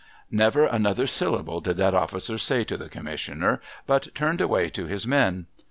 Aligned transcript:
Never 0.31 0.65
another 0.65 1.05
syllable 1.05 1.61
did 1.61 1.77
that 1.77 1.93
officer 1.93 2.39
say 2.39 2.63
to 2.63 2.75
the 2.75 2.89
Commissioner, 2.89 3.61
but 3.85 4.07
turned 4.15 4.41
away 4.41 4.67
to 4.71 4.87
his 4.87 5.05
men. 5.05 5.45